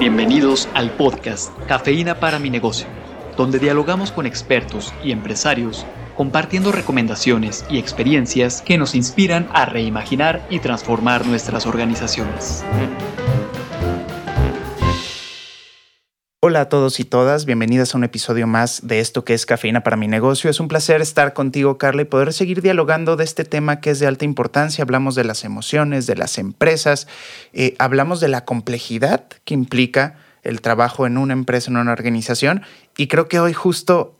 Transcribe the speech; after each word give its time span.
Bienvenidos 0.00 0.66
al 0.72 0.92
podcast 0.92 1.52
Cafeína 1.68 2.20
para 2.20 2.38
mi 2.38 2.48
negocio, 2.48 2.86
donde 3.36 3.58
dialogamos 3.58 4.12
con 4.12 4.24
expertos 4.24 4.94
y 5.04 5.12
empresarios 5.12 5.84
compartiendo 6.16 6.72
recomendaciones 6.72 7.66
y 7.68 7.78
experiencias 7.78 8.62
que 8.62 8.78
nos 8.78 8.94
inspiran 8.94 9.50
a 9.52 9.66
reimaginar 9.66 10.46
y 10.48 10.60
transformar 10.60 11.26
nuestras 11.26 11.66
organizaciones. 11.66 12.64
Hola 16.50 16.62
a 16.62 16.68
todos 16.68 16.98
y 16.98 17.04
todas, 17.04 17.44
bienvenidas 17.44 17.94
a 17.94 17.98
un 17.98 18.02
episodio 18.02 18.48
más 18.48 18.80
de 18.84 18.98
esto 18.98 19.24
que 19.24 19.34
es 19.34 19.46
Cafeína 19.46 19.84
para 19.84 19.96
mi 19.96 20.08
negocio. 20.08 20.50
Es 20.50 20.58
un 20.58 20.66
placer 20.66 21.00
estar 21.00 21.32
contigo, 21.32 21.78
Carla, 21.78 22.02
y 22.02 22.06
poder 22.06 22.32
seguir 22.32 22.60
dialogando 22.60 23.14
de 23.14 23.22
este 23.22 23.44
tema 23.44 23.80
que 23.80 23.90
es 23.90 24.00
de 24.00 24.08
alta 24.08 24.24
importancia. 24.24 24.82
Hablamos 24.82 25.14
de 25.14 25.22
las 25.22 25.44
emociones, 25.44 26.08
de 26.08 26.16
las 26.16 26.38
empresas, 26.38 27.06
eh, 27.52 27.76
hablamos 27.78 28.18
de 28.18 28.26
la 28.26 28.44
complejidad 28.44 29.28
que 29.44 29.54
implica 29.54 30.16
el 30.42 30.60
trabajo 30.60 31.06
en 31.06 31.18
una 31.18 31.34
empresa, 31.34 31.70
en 31.70 31.76
una 31.76 31.92
organización, 31.92 32.62
y 32.96 33.06
creo 33.06 33.28
que 33.28 33.38
hoy 33.38 33.52
justo 33.52 34.16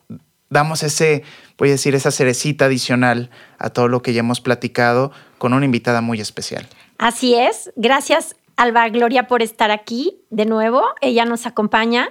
damos 0.50 0.84
ese, 0.84 1.24
voy 1.58 1.70
a 1.70 1.72
decir, 1.72 1.96
esa 1.96 2.12
cerecita 2.12 2.66
adicional 2.66 3.30
a 3.58 3.70
todo 3.70 3.88
lo 3.88 4.02
que 4.02 4.12
ya 4.12 4.20
hemos 4.20 4.40
platicado 4.40 5.10
con 5.38 5.52
una 5.52 5.64
invitada 5.64 6.00
muy 6.00 6.20
especial. 6.20 6.68
Así 6.96 7.34
es, 7.34 7.72
gracias 7.74 8.36
Alba 8.54 8.88
Gloria 8.90 9.26
por 9.26 9.42
estar 9.42 9.70
aquí 9.72 10.20
de 10.30 10.44
nuevo. 10.44 10.84
Ella 11.00 11.24
nos 11.24 11.46
acompaña 11.46 12.10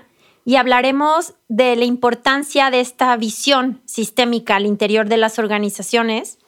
y 0.49 0.55
hablaremos 0.55 1.35
de 1.47 1.75
la 1.75 1.85
importancia 1.85 2.71
de 2.71 2.79
esta 2.79 3.15
visión 3.17 3.83
sistémica 3.85 4.55
al 4.55 4.65
interior 4.65 5.07
de 5.07 5.17
las 5.17 5.37
organizaciones 5.37 6.39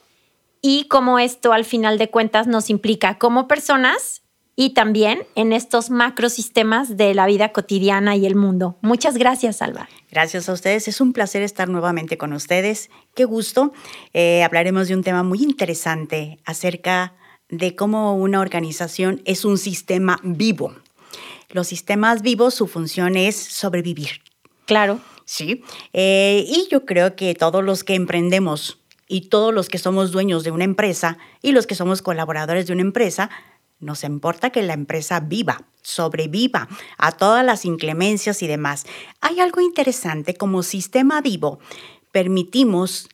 y 0.60 0.88
cómo 0.88 1.20
esto 1.20 1.52
al 1.52 1.64
final 1.64 1.98
de 1.98 2.10
cuentas 2.10 2.48
nos 2.48 2.68
implica 2.68 3.16
como 3.18 3.46
personas 3.46 4.22
y 4.56 4.70
también 4.70 5.22
en 5.36 5.52
estos 5.52 5.90
macrosistemas 5.90 6.96
de 6.96 7.14
la 7.14 7.26
vida 7.26 7.52
cotidiana 7.52 8.16
y 8.16 8.26
el 8.26 8.34
mundo. 8.34 8.76
Muchas 8.80 9.16
gracias, 9.16 9.62
Alba. 9.62 9.88
Gracias 10.10 10.48
a 10.48 10.52
ustedes. 10.52 10.88
Es 10.88 11.00
un 11.00 11.12
placer 11.12 11.42
estar 11.42 11.68
nuevamente 11.68 12.18
con 12.18 12.32
ustedes. 12.32 12.90
Qué 13.14 13.24
gusto. 13.24 13.72
Eh, 14.14 14.42
hablaremos 14.42 14.88
de 14.88 14.96
un 14.96 15.04
tema 15.04 15.22
muy 15.22 15.44
interesante 15.44 16.40
acerca 16.44 17.14
de 17.48 17.76
cómo 17.76 18.16
una 18.16 18.40
organización 18.40 19.22
es 19.26 19.44
un 19.44 19.58
sistema 19.58 20.18
vivo. 20.24 20.74
Los 21.52 21.68
sistemas 21.68 22.22
vivos, 22.22 22.54
su 22.54 22.66
función 22.66 23.16
es 23.16 23.36
sobrevivir. 23.36 24.22
Claro. 24.66 25.00
Sí. 25.24 25.62
Eh, 25.92 26.44
y 26.48 26.66
yo 26.70 26.84
creo 26.84 27.14
que 27.14 27.34
todos 27.34 27.62
los 27.62 27.84
que 27.84 27.94
emprendemos 27.94 28.80
y 29.06 29.28
todos 29.28 29.52
los 29.52 29.68
que 29.68 29.78
somos 29.78 30.10
dueños 30.10 30.44
de 30.44 30.50
una 30.50 30.64
empresa 30.64 31.18
y 31.42 31.52
los 31.52 31.66
que 31.66 31.74
somos 31.74 32.02
colaboradores 32.02 32.66
de 32.66 32.72
una 32.72 32.82
empresa, 32.82 33.30
nos 33.78 34.04
importa 34.04 34.50
que 34.50 34.62
la 34.62 34.72
empresa 34.72 35.20
viva, 35.20 35.66
sobreviva 35.82 36.68
a 36.96 37.12
todas 37.12 37.44
las 37.44 37.64
inclemencias 37.64 38.42
y 38.42 38.46
demás. 38.46 38.86
Hay 39.20 39.40
algo 39.40 39.60
interesante, 39.60 40.34
como 40.34 40.62
sistema 40.62 41.20
vivo, 41.20 41.58
permitimos 42.12 43.08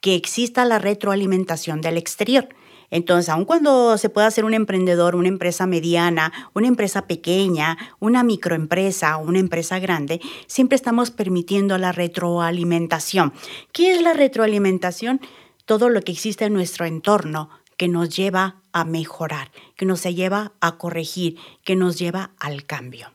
que 0.00 0.14
exista 0.14 0.64
la 0.64 0.78
retroalimentación 0.78 1.80
del 1.80 1.96
exterior. 1.96 2.48
Entonces, 2.90 3.28
aun 3.28 3.44
cuando 3.44 3.96
se 3.98 4.08
pueda 4.08 4.30
ser 4.30 4.44
un 4.44 4.54
emprendedor, 4.54 5.14
una 5.14 5.28
empresa 5.28 5.66
mediana, 5.66 6.32
una 6.54 6.68
empresa 6.68 7.06
pequeña, 7.06 7.78
una 8.00 8.22
microempresa 8.22 9.16
o 9.16 9.24
una 9.24 9.38
empresa 9.38 9.78
grande, 9.78 10.20
siempre 10.46 10.76
estamos 10.76 11.10
permitiendo 11.10 11.78
la 11.78 11.92
retroalimentación. 11.92 13.32
¿Qué 13.72 13.94
es 13.94 14.02
la 14.02 14.12
retroalimentación? 14.12 15.20
Todo 15.64 15.88
lo 15.88 16.02
que 16.02 16.12
existe 16.12 16.46
en 16.46 16.54
nuestro 16.54 16.84
entorno 16.84 17.50
que 17.76 17.88
nos 17.88 18.14
lleva 18.14 18.56
a 18.72 18.84
mejorar, 18.84 19.52
que 19.76 19.86
nos 19.86 20.02
lleva 20.02 20.52
a 20.60 20.76
corregir, 20.76 21.36
que 21.64 21.76
nos 21.76 21.98
lleva 21.98 22.32
al 22.38 22.66
cambio. 22.66 23.12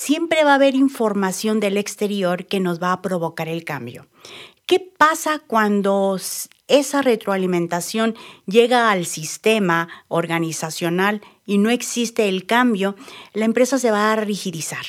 Siempre 0.00 0.44
va 0.44 0.52
a 0.52 0.54
haber 0.54 0.76
información 0.76 1.58
del 1.58 1.76
exterior 1.76 2.46
que 2.46 2.60
nos 2.60 2.80
va 2.80 2.92
a 2.92 3.02
provocar 3.02 3.48
el 3.48 3.64
cambio. 3.64 4.06
¿Qué 4.64 4.78
pasa 4.78 5.40
cuando 5.44 6.16
esa 6.68 7.02
retroalimentación 7.02 8.14
llega 8.46 8.92
al 8.92 9.06
sistema 9.06 9.88
organizacional 10.06 11.20
y 11.46 11.58
no 11.58 11.70
existe 11.70 12.28
el 12.28 12.46
cambio? 12.46 12.94
La 13.34 13.44
empresa 13.44 13.76
se 13.80 13.90
va 13.90 14.12
a 14.12 14.16
rigidizar. 14.16 14.86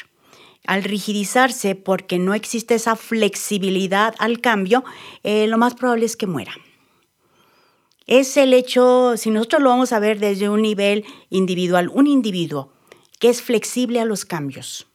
Al 0.68 0.84
rigidizarse 0.84 1.74
porque 1.74 2.20
no 2.20 2.36
existe 2.36 2.76
esa 2.76 2.96
flexibilidad 2.96 4.14
al 4.20 4.42
cambio, 4.42 4.84
eh, 5.24 5.48
lo 5.48 5.58
más 5.58 5.74
probable 5.74 6.06
es 6.06 6.16
que 6.18 6.28
muera. 6.28 6.54
Es 8.06 8.38
el 8.38 8.54
hecho, 8.54 9.18
si 9.18 9.32
nosotros 9.32 9.64
lo 9.64 9.70
vamos 9.70 9.92
a 9.92 10.00
ver 10.00 10.20
desde 10.20 10.50
un 10.50 10.62
nivel 10.62 11.04
individual, 11.32 11.90
un 11.92 12.06
individuo 12.06 12.72
que 13.18 13.30
es 13.30 13.42
flexible 13.42 14.00
a 14.00 14.06
los 14.06 14.24
cambios, 14.24 14.86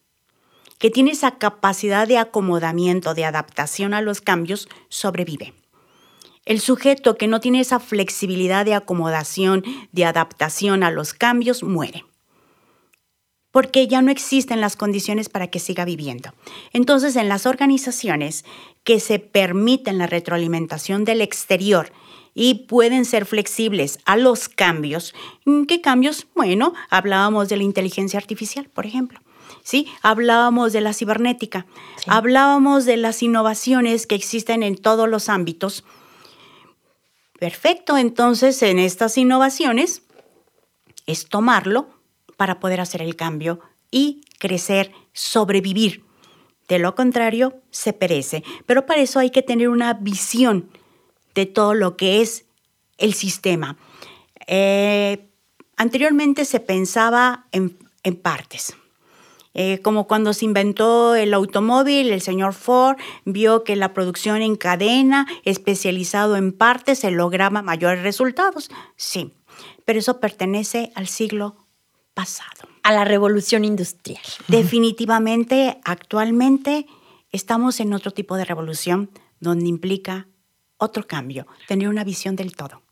que 0.85 0.91
tiene 0.91 1.13
esa 1.13 1.39
capacidad 1.39 2.07
de 2.07 2.19
acomodamiento, 2.19 3.15
de 3.15 3.25
adaptación 3.25 3.95
a 3.95 4.03
los 4.03 4.21
cambios, 4.21 4.69
sobrevive. 4.91 5.55
El 6.45 6.61
sujeto 6.61 7.17
que 7.17 7.27
no 7.27 7.41
tiene 7.41 7.61
esa 7.61 7.81
flexibilidad 7.81 8.67
de 8.67 8.75
acomodación, 8.75 9.65
de 9.93 10.05
adaptación 10.05 10.83
a 10.83 10.91
los 10.91 11.15
cambios, 11.15 11.63
muere. 11.63 12.05
Porque 13.51 13.87
ya 13.87 14.03
no 14.03 14.11
existen 14.11 14.61
las 14.61 14.77
condiciones 14.77 15.31
para 15.31 15.47
que 15.47 15.59
siga 15.59 15.87
viviendo. 15.87 16.35
Entonces, 16.75 17.17
en 17.17 17.31
las 17.31 17.47
organizaciones 17.47 18.45
que 18.83 19.01
se 19.01 19.19
permiten 19.19 19.97
la 19.97 20.07
retroalimentación 20.07 21.07
del 21.07 21.23
exterior 21.23 21.93
y 22.35 22.67
pueden 22.67 23.07
ser 23.07 23.25
flexibles 23.25 24.01
a 24.05 24.19
los 24.19 24.51
cambios, 24.51 25.15
¿qué 25.67 25.81
cambios? 25.81 26.27
Bueno, 26.35 26.75
hablábamos 26.91 27.49
de 27.49 27.57
la 27.57 27.63
inteligencia 27.63 28.19
artificial, 28.19 28.69
por 28.69 28.85
ejemplo. 28.85 29.24
¿Sí? 29.65 29.89
Hablábamos 30.03 30.73
de 30.73 30.81
la 30.81 30.93
cibernética, 30.93 31.67
hablábamos 32.07 32.85
de 32.85 32.97
las 32.97 33.21
innovaciones 33.23 34.07
que 34.07 34.15
existen 34.15 34.63
en 34.63 34.77
todos 34.77 35.09
los 35.09 35.29
ámbitos. 35.29 35.85
Perfecto, 37.41 37.97
entonces 37.97 38.63
en 38.63 38.79
estas 38.79 39.19
innovaciones 39.19 40.03
es 41.07 41.29
tomarlo 41.29 41.89
para 42.37 42.61
poder 42.61 42.81
hacer 42.81 43.03
el 43.03 43.17
cambio 43.17 43.61
y 43.91 44.21
crecer, 44.39 44.93
sobrevivir. 45.13 46.05
De 46.69 46.79
lo 46.79 46.95
contrario, 46.95 47.61
se 47.71 47.93
perece. 47.93 48.43
Pero 48.67 48.87
para 48.87 49.03
eso 49.03 49.19
hay 49.19 49.31
que 49.31 49.43
tener 49.43 49.69
una 49.69 49.95
visión 49.95 50.71
de 51.35 51.47
todo 51.47 51.75
lo 51.75 51.97
que 51.97 52.23
es 52.23 52.47
el 52.97 53.13
sistema. 53.13 53.77
Eh, 54.47 55.29
anteriormente 55.77 56.45
se 56.45 56.61
pensaba 56.61 57.47
en 57.53 57.77
partes. 58.23 58.75
Eh, 59.55 59.81
como 59.83 60.07
cuando 60.07 60.33
se 60.33 60.45
inventó 60.45 61.15
el 61.15 61.33
automóvil, 61.33 62.11
el 62.11 62.21
señor 62.21 62.55
Ford 62.55 62.97
vio 63.25 63.63
que 63.63 63.77
la 63.77 63.95
producción 63.95 64.43
en 64.43 64.57
cadena, 64.57 65.27
especializado 65.45 66.37
en 66.37 66.53
partes, 66.53 66.99
se 66.99 67.13
lograba 67.13 67.63
mayores 67.63 68.03
resultados. 68.03 68.71
Sí, 68.97 69.33
pero 69.85 70.01
eso 70.01 70.21
pertenece 70.21 70.93
al 70.97 71.07
siglo 71.07 71.57
pasado. 72.15 72.69
A 72.83 72.93
la 72.93 73.05
revolución 73.05 73.65
industrial. 73.65 74.23
Definitivamente, 74.49 75.81
actualmente 75.85 76.87
estamos 77.31 77.81
en 77.81 77.93
otro 77.95 78.11
tipo 78.11 78.37
de 78.37 78.45
revolución 78.45 79.11
donde 79.41 79.67
implica 79.67 80.29
otro 80.77 81.07
cambio, 81.07 81.47
tener 81.69 81.89
una 81.89 82.05
visión 82.05 82.37
del 82.37 82.55
todo. 82.57 82.84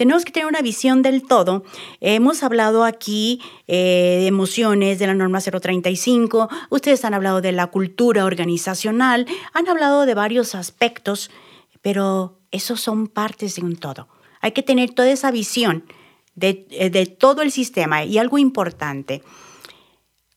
Tenemos 0.00 0.24
que 0.24 0.32
tener 0.32 0.46
una 0.46 0.62
visión 0.62 1.02
del 1.02 1.24
todo. 1.24 1.62
Hemos 2.00 2.42
hablado 2.42 2.84
aquí 2.84 3.42
eh, 3.66 4.20
de 4.20 4.26
emociones, 4.28 4.98
de 4.98 5.06
la 5.06 5.12
norma 5.12 5.42
035, 5.42 6.48
ustedes 6.70 7.04
han 7.04 7.12
hablado 7.12 7.42
de 7.42 7.52
la 7.52 7.66
cultura 7.66 8.24
organizacional, 8.24 9.26
han 9.52 9.68
hablado 9.68 10.06
de 10.06 10.14
varios 10.14 10.54
aspectos, 10.54 11.30
pero 11.82 12.38
esos 12.50 12.80
son 12.80 13.08
partes 13.08 13.56
de 13.56 13.62
un 13.62 13.76
todo. 13.76 14.08
Hay 14.40 14.52
que 14.52 14.62
tener 14.62 14.88
toda 14.94 15.10
esa 15.10 15.30
visión 15.30 15.84
de, 16.34 16.66
eh, 16.70 16.88
de 16.88 17.04
todo 17.04 17.42
el 17.42 17.52
sistema 17.52 18.02
y 18.02 18.16
algo 18.16 18.38
importante. 18.38 19.22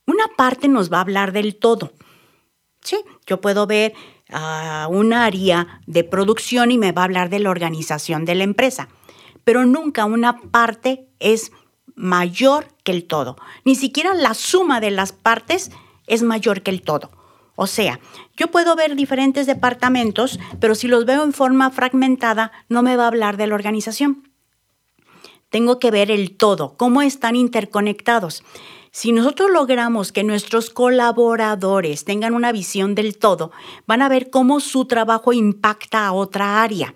Una 0.06 0.28
parte 0.36 0.68
nos 0.68 0.92
va 0.92 0.98
a 0.98 1.02
hablar 1.04 1.32
del 1.32 1.56
todo. 1.56 1.94
Sí, 2.82 2.98
yo 3.26 3.40
puedo 3.40 3.66
ver 3.66 3.94
a 4.30 4.90
un 4.92 5.14
área 5.14 5.80
de 5.88 6.04
producción 6.04 6.70
y 6.70 6.78
me 6.78 6.92
va 6.92 7.04
a 7.04 7.06
hablar 7.06 7.30
de 7.30 7.40
la 7.40 7.50
organización 7.50 8.26
de 8.26 8.36
la 8.36 8.44
empresa 8.44 8.90
pero 9.44 9.66
nunca 9.66 10.06
una 10.06 10.40
parte 10.42 11.08
es 11.20 11.52
mayor 11.96 12.68
que 12.84 12.92
el 12.92 13.06
todo. 13.06 13.38
Ni 13.66 13.76
siquiera 13.76 14.14
la 14.14 14.34
suma 14.34 14.80
de 14.80 14.92
las 14.92 15.12
partes 15.12 15.72
es 16.08 16.24
mayor 16.24 16.62
que 16.62 16.72
el 16.72 16.82
todo. 16.82 17.12
O 17.56 17.68
sea, 17.68 18.00
yo 18.36 18.50
puedo 18.50 18.76
ver 18.76 18.96
diferentes 18.96 19.46
departamentos, 19.46 20.40
pero 20.60 20.74
si 20.74 20.88
los 20.88 21.06
veo 21.06 21.24
en 21.24 21.34
forma 21.34 21.70
fragmentada, 21.70 22.52
no 22.68 22.82
me 22.82 22.96
va 22.98 23.04
a 23.04 23.08
hablar 23.08 23.38
de 23.38 23.48
la 23.48 23.56
organización. 23.56 24.30
Tengo 25.50 25.78
que 25.78 25.92
ver 25.92 26.10
el 26.10 26.36
todo, 26.36 26.76
cómo 26.78 27.04
están 27.04 27.36
interconectados. 27.36 28.44
Si 28.96 29.12
nosotros 29.12 29.50
logramos 29.50 30.12
que 30.12 30.24
nuestros 30.24 30.70
colaboradores 30.70 32.06
tengan 32.06 32.36
una 32.36 32.52
visión 32.52 32.94
del 32.94 33.18
todo, 33.18 33.52
van 33.88 34.04
a 34.04 34.08
ver 34.08 34.30
cómo 34.30 34.60
su 34.60 34.86
trabajo 34.86 35.34
impacta 35.34 36.06
a 36.06 36.14
otra 36.14 36.62
área, 36.62 36.94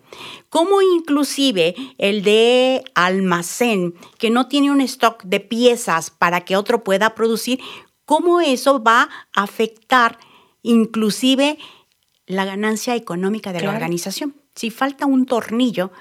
cómo 0.50 0.84
inclusive 0.84 1.74
el 1.98 2.22
de 2.22 2.84
almacén, 2.94 3.96
que 4.20 4.30
no 4.30 4.48
tiene 4.48 4.70
un 4.70 4.82
stock 4.82 5.24
de 5.24 5.40
piezas 5.40 6.12
para 6.12 6.42
que 6.42 6.56
otro 6.56 6.84
pueda 6.84 7.16
producir, 7.16 7.62
cómo 8.06 8.42
eso 8.42 8.84
va 8.84 9.10
a 9.36 9.42
afectar 9.42 10.20
inclusive 10.62 11.58
la 12.28 12.46
ganancia 12.46 12.96
económica 12.96 13.52
de 13.54 13.62
la 13.62 13.72
organización. 13.72 14.36
Si 14.54 14.70
falta 14.70 15.08
un 15.08 15.26
tornillo, 15.26 15.92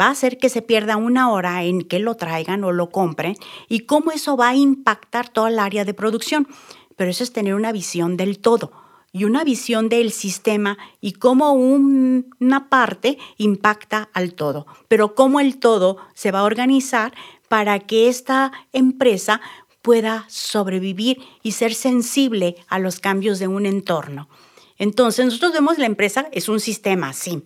va 0.00 0.06
a 0.06 0.10
hacer 0.10 0.38
que 0.38 0.48
se 0.48 0.62
pierda 0.62 0.96
una 0.96 1.30
hora 1.30 1.64
en 1.64 1.82
que 1.82 1.98
lo 1.98 2.14
traigan 2.14 2.64
o 2.64 2.72
lo 2.72 2.90
compren 2.90 3.36
y 3.68 3.80
cómo 3.80 4.12
eso 4.12 4.36
va 4.36 4.50
a 4.50 4.56
impactar 4.56 5.28
toda 5.28 5.48
el 5.48 5.58
área 5.58 5.84
de 5.84 5.94
producción. 5.94 6.48
Pero 6.96 7.10
eso 7.10 7.24
es 7.24 7.32
tener 7.32 7.54
una 7.54 7.72
visión 7.72 8.16
del 8.16 8.38
todo 8.38 8.72
y 9.12 9.24
una 9.24 9.44
visión 9.44 9.88
del 9.88 10.12
sistema 10.12 10.78
y 11.00 11.12
cómo 11.12 11.52
una 11.52 12.68
parte 12.68 13.18
impacta 13.36 14.10
al 14.12 14.34
todo, 14.34 14.66
pero 14.88 15.14
cómo 15.14 15.40
el 15.40 15.58
todo 15.58 15.96
se 16.14 16.30
va 16.30 16.40
a 16.40 16.44
organizar 16.44 17.14
para 17.48 17.78
que 17.80 18.08
esta 18.08 18.52
empresa 18.72 19.40
pueda 19.82 20.26
sobrevivir 20.28 21.18
y 21.42 21.52
ser 21.52 21.74
sensible 21.74 22.56
a 22.68 22.78
los 22.78 23.00
cambios 23.00 23.38
de 23.38 23.48
un 23.48 23.64
entorno. 23.64 24.28
Entonces, 24.76 25.24
nosotros 25.24 25.52
vemos 25.52 25.78
la 25.78 25.86
empresa 25.86 26.28
es 26.30 26.48
un 26.48 26.60
sistema, 26.60 27.12
sí, 27.12 27.42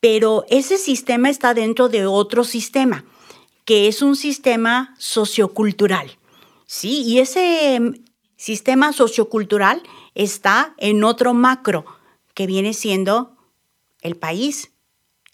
pero 0.00 0.44
ese 0.48 0.78
sistema 0.78 1.28
está 1.28 1.54
dentro 1.54 1.88
de 1.88 2.06
otro 2.06 2.44
sistema, 2.44 3.04
que 3.64 3.86
es 3.86 4.02
un 4.02 4.16
sistema 4.16 4.94
sociocultural. 4.98 6.18
Sí, 6.66 7.02
y 7.02 7.18
ese 7.18 7.74
em, 7.74 8.04
sistema 8.36 8.92
sociocultural 8.92 9.82
está 10.14 10.74
en 10.78 11.04
otro 11.04 11.34
macro, 11.34 11.84
que 12.34 12.46
viene 12.46 12.72
siendo 12.72 13.36
el 14.00 14.16
país, 14.16 14.72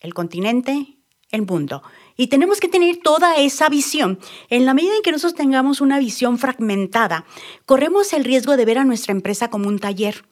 el 0.01 0.13
continente, 0.13 0.97
el 1.31 1.43
mundo. 1.43 1.83
Y 2.17 2.29
tenemos 2.29 2.61
que 2.61 2.69
tener 2.69 2.97
toda 3.03 3.37
esa 3.37 3.69
visión. 3.69 4.19
En 4.49 4.65
la 4.65 4.75
medida 4.75 4.97
en 4.97 5.03
que 5.03 5.13
nosotros 5.13 5.37
tengamos 5.37 5.81
una 5.81 5.99
visión 5.99 6.39
fragmentada, 6.39 7.27
corremos 7.67 8.13
el 8.13 8.25
riesgo 8.25 8.57
de 8.57 8.65
ver 8.65 8.79
a 8.79 8.85
nuestra 8.85 9.13
empresa 9.13 9.51
como 9.51 9.69
un 9.69 9.79
taller, 9.79 10.25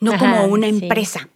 no 0.00 0.16
como 0.16 0.46
una 0.46 0.68
empresa. 0.68 1.28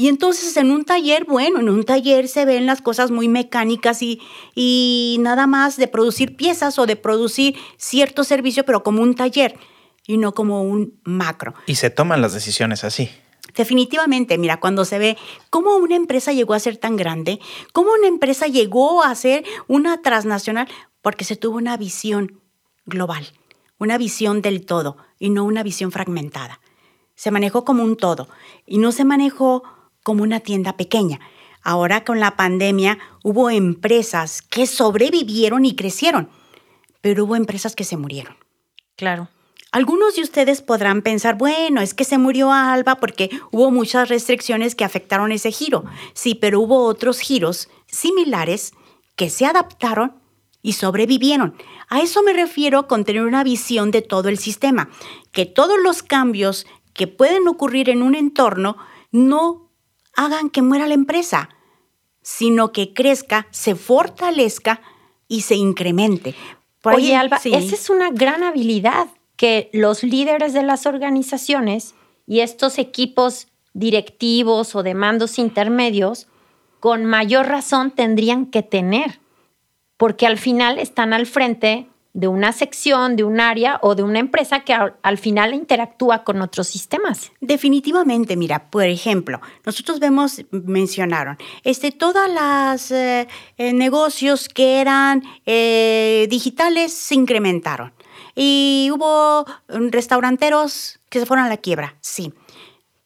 Y 0.00 0.06
entonces 0.06 0.56
en 0.56 0.70
un 0.70 0.84
taller, 0.84 1.24
bueno, 1.24 1.58
en 1.58 1.68
un 1.68 1.82
taller 1.82 2.28
se 2.28 2.44
ven 2.44 2.66
las 2.66 2.80
cosas 2.80 3.10
muy 3.10 3.26
mecánicas 3.26 4.00
y, 4.00 4.20
y 4.54 5.16
nada 5.18 5.48
más 5.48 5.76
de 5.76 5.88
producir 5.88 6.36
piezas 6.36 6.78
o 6.78 6.86
de 6.86 6.94
producir 6.94 7.56
cierto 7.78 8.22
servicio, 8.22 8.64
pero 8.64 8.84
como 8.84 9.02
un 9.02 9.16
taller 9.16 9.58
y 10.06 10.16
no 10.16 10.34
como 10.34 10.62
un 10.62 11.00
macro. 11.02 11.54
Y 11.66 11.74
se 11.74 11.90
toman 11.90 12.22
las 12.22 12.32
decisiones 12.32 12.84
así. 12.84 13.10
Definitivamente, 13.56 14.38
mira, 14.38 14.60
cuando 14.60 14.84
se 14.84 15.00
ve 15.00 15.18
cómo 15.50 15.74
una 15.74 15.96
empresa 15.96 16.32
llegó 16.32 16.54
a 16.54 16.60
ser 16.60 16.76
tan 16.76 16.94
grande, 16.94 17.40
cómo 17.72 17.90
una 17.92 18.06
empresa 18.06 18.46
llegó 18.46 19.02
a 19.02 19.12
ser 19.16 19.44
una 19.66 20.00
transnacional, 20.00 20.68
porque 21.02 21.24
se 21.24 21.34
tuvo 21.34 21.56
una 21.56 21.76
visión 21.76 22.40
global, 22.86 23.32
una 23.78 23.98
visión 23.98 24.42
del 24.42 24.64
todo 24.64 24.96
y 25.18 25.30
no 25.30 25.42
una 25.42 25.64
visión 25.64 25.90
fragmentada. 25.90 26.60
Se 27.16 27.32
manejó 27.32 27.64
como 27.64 27.82
un 27.82 27.96
todo 27.96 28.28
y 28.64 28.78
no 28.78 28.92
se 28.92 29.04
manejó 29.04 29.64
como 30.02 30.22
una 30.22 30.40
tienda 30.40 30.76
pequeña. 30.76 31.20
Ahora 31.62 32.04
con 32.04 32.20
la 32.20 32.36
pandemia 32.36 32.98
hubo 33.22 33.50
empresas 33.50 34.42
que 34.42 34.66
sobrevivieron 34.66 35.64
y 35.64 35.74
crecieron, 35.74 36.30
pero 37.00 37.24
hubo 37.24 37.36
empresas 37.36 37.74
que 37.74 37.84
se 37.84 37.96
murieron. 37.96 38.36
Claro. 38.96 39.28
Algunos 39.70 40.16
de 40.16 40.22
ustedes 40.22 40.62
podrán 40.62 41.02
pensar, 41.02 41.36
bueno, 41.36 41.82
es 41.82 41.92
que 41.92 42.04
se 42.04 42.16
murió 42.16 42.50
Alba 42.50 42.94
porque 42.96 43.28
hubo 43.50 43.70
muchas 43.70 44.08
restricciones 44.08 44.74
que 44.74 44.84
afectaron 44.84 45.30
ese 45.30 45.52
giro. 45.52 45.84
Sí, 46.14 46.34
pero 46.34 46.60
hubo 46.60 46.84
otros 46.84 47.20
giros 47.20 47.68
similares 47.86 48.72
que 49.14 49.28
se 49.28 49.44
adaptaron 49.44 50.14
y 50.62 50.72
sobrevivieron. 50.72 51.54
A 51.90 52.00
eso 52.00 52.22
me 52.22 52.32
refiero 52.32 52.88
con 52.88 53.04
tener 53.04 53.22
una 53.22 53.44
visión 53.44 53.90
de 53.90 54.00
todo 54.00 54.30
el 54.30 54.38
sistema, 54.38 54.88
que 55.32 55.44
todos 55.44 55.78
los 55.82 56.02
cambios 56.02 56.66
que 56.94 57.06
pueden 57.06 57.46
ocurrir 57.46 57.90
en 57.90 58.02
un 58.02 58.14
entorno 58.14 58.78
no 59.12 59.67
hagan 60.18 60.50
que 60.50 60.62
muera 60.62 60.88
la 60.88 60.94
empresa, 60.94 61.48
sino 62.22 62.72
que 62.72 62.92
crezca, 62.92 63.46
se 63.52 63.76
fortalezca 63.76 64.82
y 65.28 65.42
se 65.42 65.54
incremente. 65.54 66.34
Oye, 66.82 67.14
Alba, 67.14 67.36
esa 67.36 67.74
es 67.74 67.88
una 67.88 68.10
gran 68.10 68.42
habilidad 68.42 69.06
que 69.36 69.70
los 69.72 70.02
líderes 70.02 70.52
de 70.52 70.64
las 70.64 70.86
organizaciones 70.86 71.94
y 72.26 72.40
estos 72.40 72.78
equipos 72.78 73.46
directivos 73.74 74.74
o 74.74 74.82
de 74.82 74.94
mandos 74.94 75.38
intermedios 75.38 76.26
con 76.80 77.04
mayor 77.04 77.46
razón 77.46 77.92
tendrían 77.92 78.46
que 78.46 78.64
tener, 78.64 79.20
porque 79.96 80.26
al 80.26 80.38
final 80.38 80.80
están 80.80 81.12
al 81.12 81.26
frente 81.26 81.88
de 82.14 82.28
una 82.28 82.52
sección, 82.52 83.16
de 83.16 83.24
un 83.24 83.40
área 83.40 83.78
o 83.82 83.94
de 83.94 84.02
una 84.02 84.18
empresa 84.18 84.60
que 84.60 84.74
al, 84.74 85.18
final 85.18 85.54
interactúa 85.54 86.24
con 86.24 86.40
otros 86.42 86.66
sistemas. 86.66 87.30
Definitivamente, 87.40 88.36
mira, 88.36 88.70
por 88.70 88.84
ejemplo, 88.84 89.40
nosotros 89.64 90.00
vemos, 90.00 90.44
mencionaron, 90.50 91.38
este, 91.64 91.92
todas 91.92 92.30
las 92.30 92.90
eh, 92.90 93.28
eh, 93.56 93.72
negocios 93.72 94.48
que 94.48 94.80
eran 94.80 95.22
eh, 95.46 96.26
digitales 96.30 96.92
se 96.92 97.14
incrementaron. 97.14 97.92
Y 98.34 98.90
hubo 98.92 99.44
mm, 99.68 99.88
restauranteros 99.90 100.98
que 101.08 101.20
se 101.20 101.26
fueron 101.26 101.46
a 101.46 101.48
la 101.48 101.56
quiebra, 101.56 101.96
sí. 102.00 102.32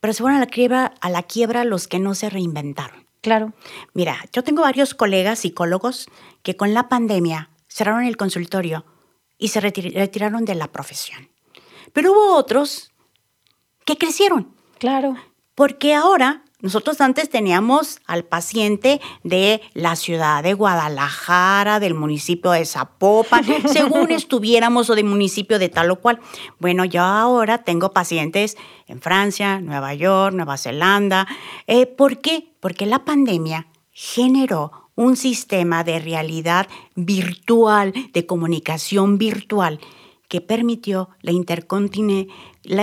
Pero 0.01 0.13
se 0.13 0.23
fueron 0.23 0.39
a 0.39 0.41
la 0.41 0.47
quiebra, 0.47 0.95
a 1.01 1.11
la 1.11 1.23
quiebra 1.23 1.65
los 1.65 1.87
que 1.87 1.99
no 1.99 2.15
se 2.15 2.29
reinventaron. 2.29 3.07
Claro. 3.23 3.53
Mira, 3.95 4.17
yo 4.33 4.43
tengo 4.43 4.63
varios 4.63 4.95
colegas 4.95 5.41
psicólogos 5.41 6.09
que 6.43 6.57
con 6.57 6.75
la 6.75 6.89
pandemia 6.89 7.51
cerraron 7.73 8.05
el 8.05 8.17
consultorio 8.17 8.85
y 9.39 9.49
se 9.49 9.61
retiraron 9.61 10.45
de 10.45 10.55
la 10.55 10.69
profesión. 10.69 11.29
Pero 11.93 12.13
hubo 12.13 12.37
otros 12.37 12.93
que 13.85 13.97
crecieron. 13.97 14.55
Claro. 14.79 15.17
Porque 15.55 15.95
ahora 15.95 16.45
nosotros 16.63 17.01
antes 17.01 17.29
teníamos 17.29 17.99
al 18.07 18.25
paciente 18.25 19.01
de 19.25 19.61
la 19.75 19.97
ciudad 19.97 20.45
de 20.45 20.55
Guadalajara, 20.55 21.81
del 21.81 21.95
municipio 21.95 22.53
de 22.53 22.65
Zapopan, 22.65 23.45
según 23.69 24.13
estuviéramos 24.13 24.89
o 24.89 24.95
del 24.95 25.05
municipio 25.05 25.59
de 25.59 25.69
tal 25.69 25.91
o 25.91 25.97
cual. 25.97 26.21
Bueno, 26.61 26.85
yo 26.85 27.03
ahora 27.03 27.59
tengo 27.65 27.91
pacientes 27.91 28.57
en 28.87 29.01
Francia, 29.01 29.61
Nueva 29.61 29.93
York, 29.95 30.37
Nueva 30.37 30.57
Zelanda. 30.57 31.27
Eh, 31.67 31.87
¿Por 31.87 32.19
qué? 32.21 32.55
Porque 32.61 32.87
la 32.87 33.05
pandemia 33.05 33.67
generó 33.91 34.82
un 34.95 35.17
sistema 35.17 35.85
de 35.85 35.99
realidad 35.99 36.67
virtual, 36.95 37.93
de 38.13 38.27
comunicación 38.27 39.19
virtual, 39.19 39.81
que 40.29 40.41
permitió 40.41 41.11
la, 41.21 41.33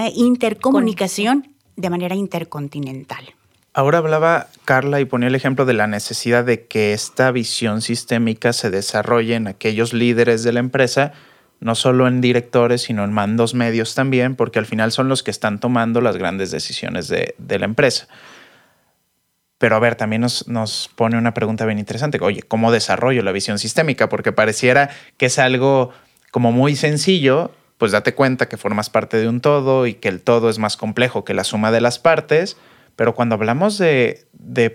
intercomunicación 0.10 1.56
de 1.76 1.90
manera 1.90 2.14
intercontinental. 2.16 3.34
Ahora 3.74 4.00
hablaba 4.00 4.48
Carla 4.66 5.00
y 5.00 5.06
ponía 5.06 5.30
el 5.30 5.36
ejemplo 5.36 5.66
de 5.66 5.74
la 5.74 5.88
necesidad 5.88 6.44
de 6.44 6.68
que 6.68 6.94
esta 6.94 7.32
visión 7.32 7.82
sistémica 7.82 8.54
se 8.54 8.70
desarrolle 8.70 9.36
en 9.36 9.48
aquellos 9.48 9.94
líderes 9.94 10.44
de 10.44 10.54
la 10.54 10.60
empresa, 10.60 11.14
no 11.60 11.76
solo 11.76 12.08
en 12.08 12.22
directores, 12.22 12.84
sino 12.84 13.04
en 13.04 13.14
mandos 13.14 13.54
medios 13.54 13.96
también, 13.96 14.36
porque 14.36 14.60
al 14.60 14.66
final 14.66 14.92
son 14.92 15.10
los 15.10 15.24
que 15.24 15.32
están 15.32 15.60
tomando 15.60 16.02
las 16.02 16.18
grandes 16.18 16.52
decisiones 16.52 17.08
de, 17.08 17.36
la 17.60 17.66
empresa. 17.66 18.08
Pero 19.60 19.76
a 19.76 19.80
ver, 19.80 19.96
también 19.96 20.22
nos, 20.22 20.48
nos, 20.48 20.90
pone 20.96 21.18
una 21.18 21.36
pregunta 21.36 21.66
bien 21.66 21.78
interesante. 21.78 22.18
Oye, 22.22 22.42
¿cómo 22.42 22.72
desarrollo 22.72 23.22
la 23.22 23.32
visión 23.32 23.60
sistémica? 23.60 24.10
Porque 24.10 24.32
pareciera 24.32 24.90
que 25.18 25.28
es 25.28 25.38
algo 25.38 25.92
como 26.32 26.52
muy 26.52 26.76
sencillo, 26.76 27.52
pues 27.78 27.92
date 27.92 28.16
cuenta 28.16 28.50
que 28.50 28.58
formas 28.58 28.90
parte 28.90 29.18
de 29.18 29.28
un 29.28 29.42
todo 29.42 29.86
y 29.86 29.94
que 29.94 30.10
el 30.10 30.22
todo 30.22 30.50
es 30.50 30.58
más 30.58 30.78
complejo 30.78 31.24
que 31.24 31.34
la 31.34 31.44
suma 31.44 31.72
de 31.72 31.82
las 31.82 32.00
partes 32.00 32.58
pero 33.00 33.16
cuando 33.16 33.36
hablamos 33.36 33.78
de, 33.78 34.28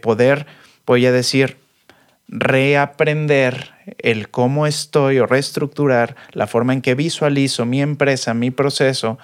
poder, 0.03 0.47
voy 0.87 1.05
a 1.05 1.13
decir, 1.13 1.59
reaprender 2.27 3.73
el 3.99 4.31
cómo 4.31 4.67
estoy 4.67 5.19
o 5.19 5.27
reestructurar 5.27 6.17
la 6.33 6.47
forma 6.47 6.73
en 6.73 6.81
que 6.81 6.95
visualizo 6.95 7.67
mi 7.67 7.83
empresa, 7.83 8.33
mi 8.33 8.51
proceso, 8.51 9.19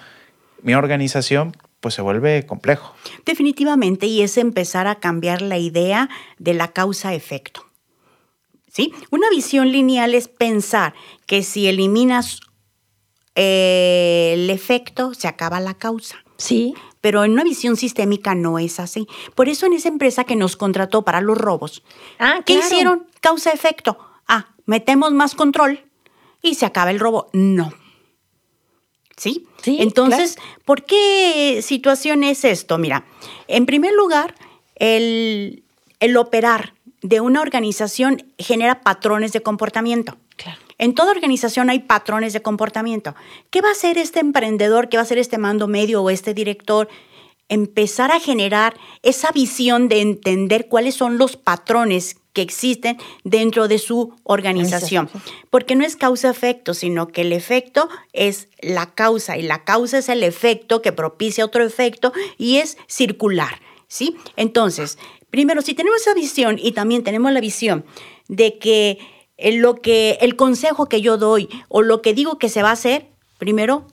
mi 0.61 0.75
organización, 0.75 1.57
pues 1.81 1.95
se 1.95 2.01
vuelve 2.01 2.45
complejo. 2.45 2.93
Definitivamente, 3.25 4.05
y 4.05 4.21
es 4.21 4.37
empezar 4.37 4.87
a 4.87 4.99
cambiar 4.99 5.41
la 5.41 5.57
idea 5.57 6.09
de 6.39 6.53
la 6.53 6.69
causa-efecto. 6.69 7.65
¿Sí? 8.69 8.93
Una 9.09 9.29
visión 9.29 9.69
lineal 9.69 10.15
es 10.15 10.29
pensar 10.29 10.93
que 11.25 11.43
si 11.43 11.67
eliminas 11.67 12.39
eh, 13.35 14.31
el 14.35 14.49
efecto, 14.49 15.13
se 15.13 15.27
acaba 15.27 15.59
la 15.59 15.73
causa. 15.73 16.23
Sí 16.37 16.73
pero 17.01 17.23
en 17.23 17.31
una 17.33 17.43
visión 17.43 17.75
sistémica 17.75 18.35
no 18.35 18.59
es 18.59 18.79
así. 18.79 19.07
Por 19.35 19.49
eso 19.49 19.65
en 19.65 19.73
esa 19.73 19.89
empresa 19.89 20.23
que 20.23 20.35
nos 20.35 20.55
contrató 20.55 21.01
para 21.01 21.19
los 21.19 21.37
robos, 21.37 21.83
ah, 22.19 22.41
¿qué 22.45 22.53
hicieron? 22.53 23.07
Causa-efecto. 23.19 23.97
Ah, 24.27 24.53
metemos 24.65 25.11
más 25.11 25.35
control 25.35 25.83
y 26.41 26.55
se 26.55 26.65
acaba 26.65 26.91
el 26.91 26.99
robo. 26.99 27.29
No. 27.33 27.73
¿Sí? 29.17 29.45
sí 29.61 29.77
Entonces, 29.79 30.37
¿por 30.65 30.83
qué 30.83 31.59
situación 31.61 32.23
es 32.23 32.43
esto? 32.43 32.77
Mira, 32.77 33.05
en 33.47 33.65
primer 33.65 33.93
lugar, 33.93 34.35
el, 34.75 35.63
el 35.99 36.17
operar 36.17 36.73
de 37.01 37.19
una 37.19 37.41
organización 37.41 38.23
genera 38.37 38.81
patrones 38.81 39.31
de 39.33 39.41
comportamiento. 39.41 40.17
Claro. 40.37 40.59
En 40.77 40.95
toda 40.95 41.11
organización 41.11 41.69
hay 41.69 41.79
patrones 41.79 42.33
de 42.33 42.41
comportamiento. 42.41 43.15
¿Qué 43.51 43.61
va 43.61 43.69
a 43.69 43.73
hacer 43.73 43.97
este 43.99 44.19
emprendedor? 44.19 44.89
¿Qué 44.89 44.97
va 44.97 45.01
a 45.01 45.03
hacer 45.03 45.19
este 45.19 45.37
mando 45.37 45.67
medio 45.67 46.01
o 46.01 46.09
este 46.09 46.33
director? 46.33 46.89
Empezar 47.49 48.11
a 48.11 48.19
generar 48.19 48.75
esa 49.03 49.31
visión 49.31 49.89
de 49.89 50.01
entender 50.01 50.67
cuáles 50.67 50.95
son 50.95 51.19
los 51.19 51.37
patrones 51.37 52.17
que 52.33 52.41
existen 52.41 52.97
dentro 53.23 53.67
de 53.67 53.79
su 53.79 54.15
organización. 54.23 55.09
Porque 55.49 55.75
no 55.75 55.83
es 55.83 55.95
causa-efecto, 55.95 56.73
sino 56.73 57.07
que 57.09 57.21
el 57.21 57.33
efecto 57.33 57.89
es 58.13 58.47
la 58.61 58.93
causa 58.93 59.37
y 59.37 59.41
la 59.41 59.63
causa 59.63 59.97
es 59.97 60.09
el 60.09 60.23
efecto 60.23 60.81
que 60.81 60.91
propicia 60.91 61.45
otro 61.45 61.63
efecto 61.63 62.13
y 62.37 62.57
es 62.57 62.77
circular. 62.87 63.59
¿sí? 63.87 64.15
Entonces, 64.37 64.97
primero, 65.29 65.61
si 65.61 65.73
tenemos 65.73 66.01
esa 66.01 66.13
visión 66.13 66.57
y 66.57 66.71
también 66.71 67.03
tenemos 67.03 67.31
la 67.31 67.41
visión 67.41 67.85
de 68.27 68.57
que 68.57 68.99
lo 69.53 69.75
que 69.81 70.17
el 70.21 70.35
consejo 70.35 70.87
que 70.87 71.01
yo 71.01 71.17
doy 71.17 71.49
o 71.67 71.81
lo 71.81 72.01
que 72.01 72.13
digo 72.13 72.37
que 72.37 72.49
se 72.49 72.61
va 72.61 72.69
a 72.69 72.73
hacer, 72.73 73.07
primero 73.37 73.87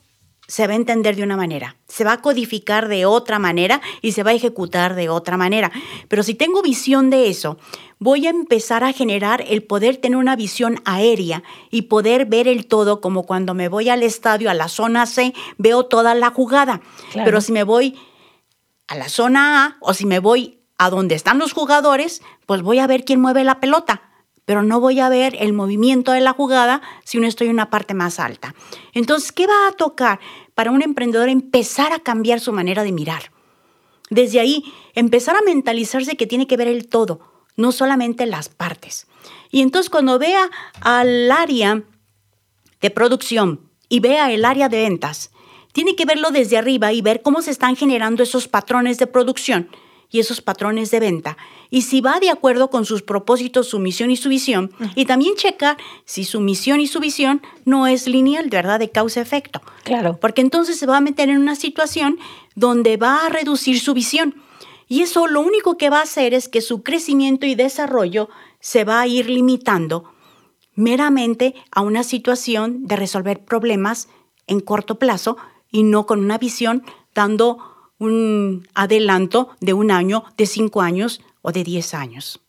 se 0.48 0.66
va 0.66 0.72
a 0.72 0.76
entender 0.76 1.14
de 1.14 1.22
una 1.22 1.36
manera, 1.36 1.76
se 1.86 2.04
va 2.04 2.12
a 2.12 2.22
codificar 2.22 2.88
de 2.88 3.04
otra 3.04 3.38
manera 3.38 3.82
y 4.00 4.12
se 4.12 4.22
va 4.22 4.30
a 4.30 4.34
ejecutar 4.34 4.94
de 4.94 5.10
otra 5.10 5.36
manera. 5.36 5.70
Pero 6.08 6.22
si 6.22 6.34
tengo 6.34 6.62
visión 6.62 7.10
de 7.10 7.28
eso, 7.28 7.58
voy 7.98 8.26
a 8.26 8.30
empezar 8.30 8.82
a 8.82 8.94
generar 8.94 9.44
el 9.46 9.62
poder 9.62 9.98
tener 9.98 10.16
una 10.16 10.36
visión 10.36 10.80
aérea 10.86 11.42
y 11.70 11.82
poder 11.82 12.24
ver 12.24 12.48
el 12.48 12.66
todo 12.66 13.02
como 13.02 13.24
cuando 13.24 13.52
me 13.52 13.68
voy 13.68 13.90
al 13.90 14.02
estadio, 14.02 14.50
a 14.50 14.54
la 14.54 14.68
zona 14.68 15.04
C, 15.04 15.34
veo 15.58 15.84
toda 15.84 16.14
la 16.14 16.30
jugada. 16.30 16.80
Pero 17.12 17.42
si 17.42 17.52
me 17.52 17.62
voy 17.62 17.98
a 18.86 18.96
la 18.96 19.10
zona 19.10 19.64
A 19.64 19.76
o 19.80 19.92
si 19.92 20.06
me 20.06 20.18
voy 20.18 20.60
a 20.78 20.88
donde 20.88 21.14
están 21.14 21.38
los 21.38 21.52
jugadores, 21.52 22.22
pues 22.46 22.62
voy 22.62 22.78
a 22.78 22.86
ver 22.86 23.04
quién 23.04 23.20
mueve 23.20 23.44
la 23.44 23.60
pelota 23.60 24.07
pero 24.48 24.62
no 24.62 24.80
voy 24.80 24.98
a 24.98 25.10
ver 25.10 25.36
el 25.40 25.52
movimiento 25.52 26.12
de 26.12 26.22
la 26.22 26.32
jugada 26.32 26.80
si 27.04 27.20
no 27.20 27.26
estoy 27.26 27.48
en 27.48 27.52
una 27.52 27.68
parte 27.68 27.92
más 27.92 28.18
alta. 28.18 28.54
Entonces, 28.94 29.30
¿qué 29.30 29.46
va 29.46 29.68
a 29.68 29.72
tocar 29.72 30.20
para 30.54 30.70
un 30.70 30.80
emprendedor 30.80 31.28
empezar 31.28 31.92
a 31.92 31.98
cambiar 31.98 32.40
su 32.40 32.50
manera 32.50 32.82
de 32.82 32.90
mirar? 32.90 33.30
Desde 34.08 34.40
ahí, 34.40 34.64
empezar 34.94 35.36
a 35.36 35.42
mentalizarse 35.42 36.16
que 36.16 36.26
tiene 36.26 36.46
que 36.46 36.56
ver 36.56 36.66
el 36.66 36.88
todo, 36.88 37.20
no 37.56 37.72
solamente 37.72 38.24
las 38.24 38.48
partes. 38.48 39.06
Y 39.50 39.60
entonces 39.60 39.90
cuando 39.90 40.18
vea 40.18 40.48
al 40.80 41.30
área 41.30 41.82
de 42.80 42.90
producción 42.90 43.68
y 43.90 44.00
vea 44.00 44.32
el 44.32 44.46
área 44.46 44.70
de 44.70 44.78
ventas, 44.78 45.30
tiene 45.74 45.94
que 45.94 46.06
verlo 46.06 46.30
desde 46.30 46.56
arriba 46.56 46.90
y 46.94 47.02
ver 47.02 47.20
cómo 47.20 47.42
se 47.42 47.50
están 47.50 47.76
generando 47.76 48.22
esos 48.22 48.48
patrones 48.48 48.96
de 48.96 49.08
producción 49.08 49.68
y 50.10 50.20
esos 50.20 50.40
patrones 50.40 50.90
de 50.90 51.00
venta 51.00 51.36
y 51.70 51.82
si 51.82 52.00
va 52.00 52.18
de 52.20 52.30
acuerdo 52.30 52.70
con 52.70 52.84
sus 52.84 53.02
propósitos, 53.02 53.68
su 53.68 53.78
misión 53.78 54.10
y 54.10 54.16
su 54.16 54.28
visión 54.28 54.72
y 54.94 55.04
también 55.04 55.34
checar 55.36 55.76
si 56.04 56.24
su 56.24 56.40
misión 56.40 56.80
y 56.80 56.86
su 56.86 57.00
visión 57.00 57.42
no 57.64 57.86
es 57.86 58.06
lineal, 58.06 58.48
¿verdad? 58.48 58.78
De 58.78 58.90
causa-efecto. 58.90 59.60
Claro. 59.84 60.18
Porque 60.20 60.40
entonces 60.40 60.78
se 60.78 60.86
va 60.86 60.96
a 60.96 61.02
meter 61.02 61.28
en 61.28 61.38
una 61.38 61.56
situación 61.56 62.18
donde 62.54 62.96
va 62.96 63.26
a 63.26 63.28
reducir 63.28 63.80
su 63.80 63.94
visión 63.94 64.34
y 64.88 65.02
eso 65.02 65.26
lo 65.26 65.42
único 65.42 65.76
que 65.76 65.90
va 65.90 65.98
a 65.98 66.04
hacer 66.04 66.32
es 66.32 66.48
que 66.48 66.62
su 66.62 66.82
crecimiento 66.82 67.46
y 67.46 67.54
desarrollo 67.54 68.30
se 68.60 68.84
va 68.84 69.00
a 69.00 69.06
ir 69.06 69.28
limitando 69.28 70.12
meramente 70.74 71.54
a 71.70 71.82
una 71.82 72.02
situación 72.02 72.86
de 72.86 72.96
resolver 72.96 73.44
problemas 73.44 74.08
en 74.46 74.60
corto 74.60 74.98
plazo 74.98 75.36
y 75.70 75.82
no 75.82 76.06
con 76.06 76.20
una 76.20 76.38
visión 76.38 76.84
dando 77.14 77.58
un 77.98 78.66
adelanto 78.74 79.50
de 79.60 79.72
un 79.72 79.90
año, 79.90 80.24
de 80.36 80.46
cinco 80.46 80.80
años 80.80 81.20
o 81.42 81.52
de 81.52 81.64
diez 81.64 81.94
años, 81.94 82.40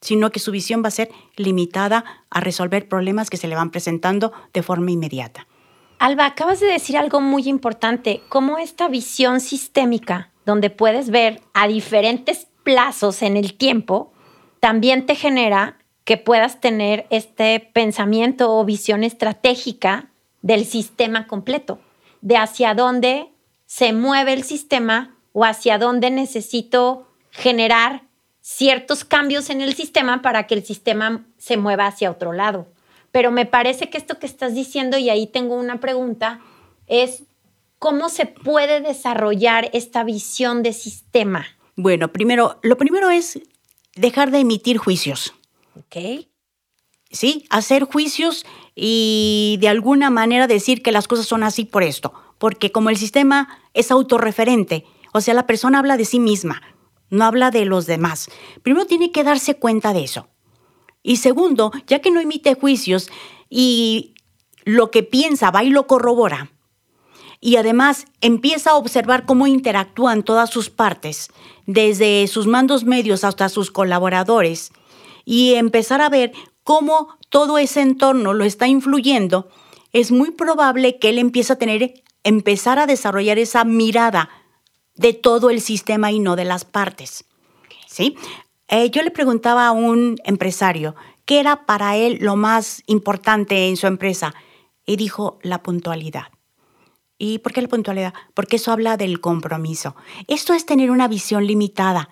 sino 0.00 0.30
que 0.30 0.40
su 0.40 0.50
visión 0.50 0.82
va 0.82 0.88
a 0.88 0.92
ser 0.92 1.10
limitada 1.36 2.04
a 2.30 2.40
resolver 2.40 2.88
problemas 2.88 3.30
que 3.30 3.36
se 3.36 3.48
le 3.48 3.56
van 3.56 3.70
presentando 3.70 4.32
de 4.52 4.62
forma 4.62 4.90
inmediata. 4.90 5.46
Alba, 5.98 6.24
acabas 6.24 6.60
de 6.60 6.66
decir 6.66 6.96
algo 6.96 7.20
muy 7.20 7.46
importante, 7.48 8.22
cómo 8.28 8.56
esta 8.56 8.88
visión 8.88 9.40
sistémica, 9.40 10.30
donde 10.46 10.70
puedes 10.70 11.10
ver 11.10 11.42
a 11.52 11.68
diferentes 11.68 12.46
plazos 12.62 13.20
en 13.22 13.36
el 13.36 13.54
tiempo, 13.54 14.12
también 14.60 15.04
te 15.04 15.14
genera 15.14 15.76
que 16.04 16.16
puedas 16.16 16.60
tener 16.60 17.06
este 17.10 17.60
pensamiento 17.60 18.56
o 18.56 18.64
visión 18.64 19.04
estratégica 19.04 20.10
del 20.42 20.64
sistema 20.64 21.26
completo, 21.26 21.78
de 22.22 22.36
hacia 22.36 22.74
dónde 22.74 23.28
se 23.70 23.92
mueve 23.92 24.32
el 24.32 24.42
sistema 24.42 25.14
o 25.32 25.44
hacia 25.44 25.78
dónde 25.78 26.10
necesito 26.10 27.06
generar 27.30 28.02
ciertos 28.40 29.04
cambios 29.04 29.48
en 29.48 29.60
el 29.60 29.74
sistema 29.74 30.22
para 30.22 30.48
que 30.48 30.56
el 30.56 30.64
sistema 30.64 31.24
se 31.38 31.56
mueva 31.56 31.86
hacia 31.86 32.10
otro 32.10 32.32
lado. 32.32 32.66
Pero 33.12 33.30
me 33.30 33.46
parece 33.46 33.88
que 33.88 33.96
esto 33.96 34.18
que 34.18 34.26
estás 34.26 34.56
diciendo, 34.56 34.98
y 34.98 35.08
ahí 35.08 35.28
tengo 35.28 35.54
una 35.54 35.78
pregunta, 35.78 36.40
es 36.88 37.22
cómo 37.78 38.08
se 38.08 38.26
puede 38.26 38.80
desarrollar 38.80 39.70
esta 39.72 40.02
visión 40.02 40.64
de 40.64 40.72
sistema. 40.72 41.46
Bueno, 41.76 42.12
primero, 42.12 42.58
lo 42.64 42.76
primero 42.76 43.08
es 43.08 43.38
dejar 43.94 44.32
de 44.32 44.40
emitir 44.40 44.78
juicios. 44.78 45.32
Ok. 45.76 46.26
Sí, 47.12 47.46
hacer 47.50 47.84
juicios 47.84 48.44
y 48.74 49.58
de 49.60 49.68
alguna 49.68 50.10
manera 50.10 50.48
decir 50.48 50.82
que 50.82 50.90
las 50.90 51.06
cosas 51.06 51.26
son 51.26 51.44
así 51.44 51.64
por 51.64 51.84
esto 51.84 52.12
porque 52.40 52.72
como 52.72 52.88
el 52.88 52.96
sistema 52.96 53.60
es 53.74 53.90
autorreferente, 53.90 54.86
o 55.12 55.20
sea, 55.20 55.34
la 55.34 55.46
persona 55.46 55.78
habla 55.78 55.98
de 55.98 56.06
sí 56.06 56.18
misma, 56.18 56.62
no 57.10 57.26
habla 57.26 57.50
de 57.50 57.66
los 57.66 57.84
demás. 57.84 58.30
Primero 58.62 58.86
tiene 58.86 59.12
que 59.12 59.24
darse 59.24 59.58
cuenta 59.58 59.92
de 59.92 60.04
eso. 60.04 60.28
Y 61.02 61.16
segundo, 61.16 61.70
ya 61.86 61.98
que 61.98 62.10
no 62.10 62.18
emite 62.18 62.54
juicios 62.54 63.10
y 63.50 64.14
lo 64.64 64.90
que 64.90 65.02
piensa 65.02 65.50
va 65.50 65.64
y 65.64 65.68
lo 65.68 65.86
corrobora, 65.86 66.50
y 67.42 67.56
además 67.56 68.06
empieza 68.22 68.70
a 68.70 68.76
observar 68.76 69.26
cómo 69.26 69.46
interactúan 69.46 70.22
todas 70.22 70.48
sus 70.48 70.70
partes, 70.70 71.28
desde 71.66 72.26
sus 72.26 72.46
mandos 72.46 72.84
medios 72.84 73.22
hasta 73.22 73.50
sus 73.50 73.70
colaboradores, 73.70 74.72
y 75.26 75.54
empezar 75.56 76.00
a 76.00 76.08
ver 76.08 76.32
cómo 76.64 77.18
todo 77.28 77.58
ese 77.58 77.82
entorno 77.82 78.32
lo 78.32 78.44
está 78.44 78.66
influyendo, 78.66 79.50
es 79.92 80.10
muy 80.10 80.30
probable 80.30 80.98
que 80.98 81.10
él 81.10 81.18
empiece 81.18 81.52
a 81.52 81.58
tener 81.58 82.02
empezar 82.24 82.78
a 82.78 82.86
desarrollar 82.86 83.38
esa 83.38 83.64
mirada 83.64 84.28
de 84.94 85.14
todo 85.14 85.50
el 85.50 85.60
sistema 85.60 86.12
y 86.12 86.18
no 86.18 86.36
de 86.36 86.44
las 86.44 86.64
partes. 86.64 87.24
¿Sí? 87.86 88.16
Eh, 88.68 88.90
yo 88.90 89.02
le 89.02 89.10
preguntaba 89.10 89.66
a 89.66 89.72
un 89.72 90.16
empresario 90.24 90.94
qué 91.24 91.40
era 91.40 91.66
para 91.66 91.96
él 91.96 92.18
lo 92.20 92.36
más 92.36 92.82
importante 92.86 93.68
en 93.68 93.76
su 93.76 93.86
empresa 93.86 94.34
y 94.86 94.96
dijo 94.96 95.38
la 95.42 95.62
puntualidad. 95.62 96.26
¿Y 97.18 97.38
por 97.38 97.52
qué 97.52 97.62
la 97.62 97.68
puntualidad? 97.68 98.14
Porque 98.32 98.56
eso 98.56 98.72
habla 98.72 98.96
del 98.96 99.20
compromiso. 99.20 99.94
Esto 100.26 100.54
es 100.54 100.66
tener 100.66 100.90
una 100.90 101.08
visión 101.08 101.46
limitada 101.46 102.08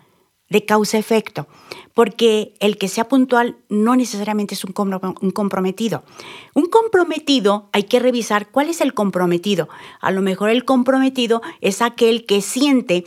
de 0.50 0.64
causa-efecto, 0.64 1.47
porque 1.95 2.55
el 2.61 2.78
que 2.78 2.88
sea 2.88 3.09
puntual 3.09 3.57
no 3.69 3.97
necesariamente 3.97 4.55
es 4.55 4.64
un, 4.64 4.73
comprometido. 4.73 6.05
Un 6.55 6.67
comprometido 6.67 7.69
hay 7.73 7.85
que 7.85 7.99
revisar 7.99 8.49
cuál 8.50 8.69
es 8.69 8.81
el 8.81 8.95
comprometido. 8.95 9.69
A 10.00 10.11
lo 10.11 10.23
mejor 10.23 10.50
el 10.50 10.64
comprometido 10.64 11.43
es 11.61 11.83
aquel 11.83 12.25
que 12.25 12.40
siente 12.40 13.05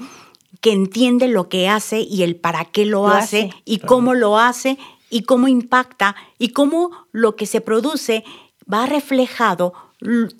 que 0.59 0.71
entiende 0.71 1.27
lo 1.27 1.49
que 1.49 1.67
hace 1.67 2.01
y 2.01 2.21
el 2.21 2.35
para 2.35 2.65
qué 2.65 2.85
lo, 2.85 3.07
hace, 3.07 3.49
y 3.65 3.79
cómo 3.79 4.13
lo 4.13 4.37
hace 4.37 4.77
y 5.09 5.23
cómo 5.23 5.47
impacta 5.47 6.15
y 6.37 6.49
cómo 6.49 6.91
lo 7.11 7.35
que 7.35 7.47
se 7.47 7.61
produce 7.61 8.23
va 8.71 8.85
reflejado 8.85 9.73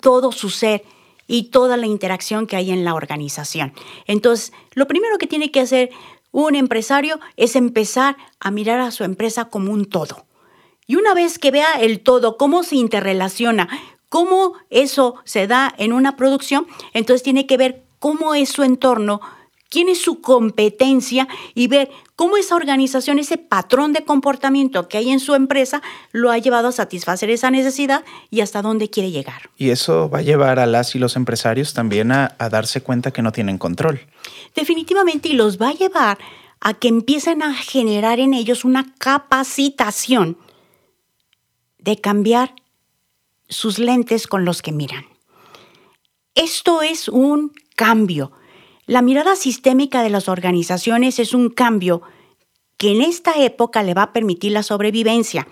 todo 0.00 0.30
su 0.30 0.48
ser 0.50 0.84
y 1.26 1.44
toda 1.44 1.76
la 1.76 1.86
interacción 1.86 2.46
que 2.46 2.56
hay 2.56 2.70
en 2.70 2.84
la 2.84 2.94
organización. 2.94 3.72
Entonces, 4.06 4.52
lo 4.74 4.86
primero 4.86 5.18
que 5.18 5.26
tiene 5.26 5.50
que 5.50 5.60
hacer 5.60 5.90
un 6.32 6.56
empresario 6.56 7.20
es 7.36 7.54
empezar 7.54 8.16
a 8.40 8.50
mirar 8.50 8.80
a 8.80 8.90
su 8.90 9.04
empresa 9.04 9.44
como 9.44 9.72
un 9.72 9.84
todo. 9.84 10.26
Y 10.86 10.96
una 10.96 11.14
vez 11.14 11.38
que 11.38 11.50
vea 11.50 11.74
el 11.74 12.00
todo, 12.00 12.36
cómo 12.36 12.64
se 12.64 12.76
interrelaciona, 12.76 13.68
cómo 14.08 14.54
eso 14.68 15.14
se 15.24 15.46
da 15.46 15.72
en 15.78 15.92
una 15.92 16.16
producción, 16.16 16.66
entonces 16.92 17.22
tiene 17.22 17.46
que 17.46 17.56
ver 17.56 17.84
cómo 17.98 18.34
es 18.34 18.48
su 18.48 18.62
entorno, 18.62 19.20
quién 19.70 19.88
es 19.88 20.02
su 20.02 20.20
competencia 20.20 21.28
y 21.54 21.68
ver 21.68 21.90
cómo 22.22 22.36
esa 22.36 22.54
organización, 22.54 23.18
ese 23.18 23.36
patrón 23.36 23.92
de 23.92 24.04
comportamiento 24.04 24.86
que 24.86 24.98
hay 24.98 25.10
en 25.10 25.18
su 25.18 25.34
empresa, 25.34 25.82
lo 26.12 26.30
ha 26.30 26.38
llevado 26.38 26.68
a 26.68 26.72
satisfacer 26.72 27.30
esa 27.30 27.50
necesidad 27.50 28.04
y 28.30 28.42
hasta 28.42 28.62
dónde 28.62 28.90
quiere 28.90 29.10
llegar. 29.10 29.50
Y 29.56 29.70
eso 29.70 30.08
va 30.08 30.18
a 30.18 30.22
llevar 30.22 30.60
a 30.60 30.66
las 30.66 30.94
y 30.94 31.00
los 31.00 31.16
empresarios 31.16 31.74
también 31.74 32.12
a, 32.12 32.36
a 32.38 32.48
darse 32.48 32.80
cuenta 32.80 33.10
que 33.10 33.22
no 33.22 33.32
tienen 33.32 33.58
control 33.58 34.00
definitivamente 34.54 35.28
y 35.28 35.32
los 35.32 35.60
va 35.60 35.70
a 35.70 35.74
llevar 35.74 36.18
a 36.60 36.74
que 36.74 36.88
empiecen 36.88 37.42
a 37.42 37.54
generar 37.54 38.20
en 38.20 38.34
ellos 38.34 38.64
una 38.64 38.94
capacitación 38.98 40.38
de 41.78 42.00
cambiar 42.00 42.54
sus 43.48 43.78
lentes 43.78 44.26
con 44.26 44.44
los 44.44 44.62
que 44.62 44.72
miran. 44.72 45.06
Esto 46.34 46.82
es 46.82 47.08
un 47.08 47.52
cambio. 47.74 48.32
La 48.86 49.02
mirada 49.02 49.36
sistémica 49.36 50.02
de 50.02 50.10
las 50.10 50.28
organizaciones 50.28 51.18
es 51.18 51.34
un 51.34 51.50
cambio 51.50 52.02
que 52.76 52.90
en 52.90 53.02
esta 53.02 53.32
época 53.42 53.82
le 53.82 53.94
va 53.94 54.02
a 54.02 54.12
permitir 54.12 54.52
la 54.52 54.62
sobrevivencia. 54.62 55.46